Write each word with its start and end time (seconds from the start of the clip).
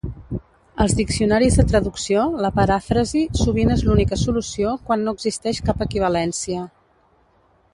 Als 0.83 0.93
diccionaris 0.99 1.57
de 1.59 1.65
traducció, 1.71 2.23
la 2.45 2.51
paràfrasi 2.55 3.21
sovint 3.41 3.75
és 3.75 3.83
l'única 3.89 4.19
solució 4.23 4.73
quan 4.89 5.05
no 5.09 5.15
existeix 5.19 5.61
cap 5.69 5.85
equivalència. 5.89 6.65